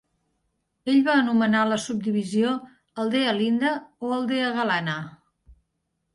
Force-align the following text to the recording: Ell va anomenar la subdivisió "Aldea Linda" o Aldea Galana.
Ell 0.93 1.03
va 1.09 1.17
anomenar 1.23 1.61
la 1.71 1.77
subdivisió 1.83 2.55
"Aldea 3.05 3.35
Linda" 3.43 3.75
o 4.09 4.13
Aldea 4.19 4.51
Galana. 4.59 4.99